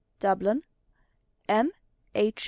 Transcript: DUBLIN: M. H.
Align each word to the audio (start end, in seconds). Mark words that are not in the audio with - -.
DUBLIN: 0.19 0.63
M. 1.47 1.69
H. 2.15 2.39